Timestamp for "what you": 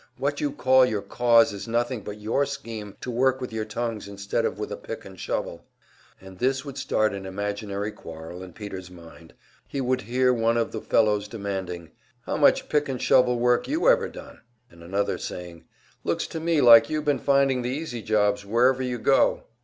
0.17-0.51